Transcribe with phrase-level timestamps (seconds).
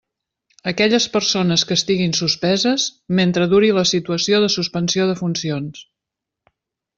[0.69, 2.85] Aquelles persones que estiguin suspeses,
[3.19, 5.85] mentre duri la situació de suspensió de funcions.